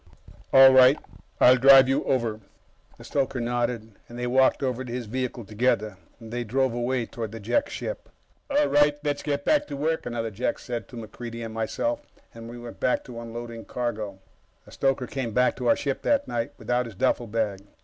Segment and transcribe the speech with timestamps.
[0.51, 0.97] "All right.
[1.39, 2.39] I'll drive you over."
[2.97, 5.95] The stoker nodded, and they walked over to his vehicle together.
[6.19, 8.09] They drove away, toward the Jek ship.
[8.49, 12.01] "All right, let's get back to work," another Jek said to MacReidie and myself,
[12.33, 14.17] and we went back to unloading cargo.
[14.65, 17.61] The stoker came back to our ship that night, without his duffelbag.